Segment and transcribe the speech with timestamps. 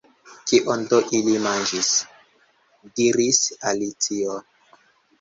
[0.51, 1.93] "Kion do ili manĝis?"
[3.03, 4.43] diris Alicio.